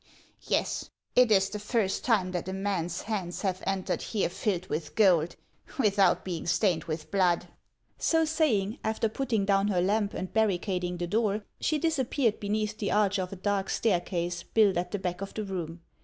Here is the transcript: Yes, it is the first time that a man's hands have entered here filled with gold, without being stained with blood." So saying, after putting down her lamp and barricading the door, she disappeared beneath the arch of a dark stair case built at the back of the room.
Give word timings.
Yes, 0.47 0.89
it 1.15 1.31
is 1.31 1.51
the 1.51 1.59
first 1.59 2.03
time 2.03 2.31
that 2.31 2.49
a 2.49 2.53
man's 2.53 3.03
hands 3.03 3.43
have 3.43 3.61
entered 3.67 4.01
here 4.01 4.29
filled 4.29 4.65
with 4.65 4.95
gold, 4.95 5.35
without 5.77 6.25
being 6.25 6.47
stained 6.47 6.85
with 6.85 7.11
blood." 7.11 7.47
So 7.99 8.25
saying, 8.25 8.79
after 8.83 9.07
putting 9.07 9.45
down 9.45 9.67
her 9.67 9.79
lamp 9.79 10.15
and 10.15 10.33
barricading 10.33 10.97
the 10.97 11.05
door, 11.05 11.43
she 11.59 11.77
disappeared 11.77 12.39
beneath 12.39 12.79
the 12.79 12.89
arch 12.91 13.19
of 13.19 13.31
a 13.31 13.35
dark 13.35 13.69
stair 13.69 13.99
case 13.99 14.41
built 14.41 14.75
at 14.75 14.89
the 14.89 14.97
back 14.97 15.21
of 15.21 15.35
the 15.35 15.43
room. 15.43 15.81